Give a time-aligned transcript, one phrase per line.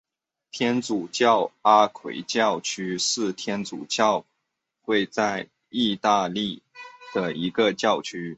[0.49, 4.25] 天主教阿奎教区是天主教
[4.81, 6.63] 会在义大利
[7.13, 8.29] 的一个教区。